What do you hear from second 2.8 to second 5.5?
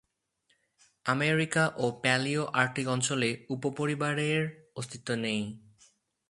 অঞ্চলে উপপরিবারের অস্তিত্ব নেই।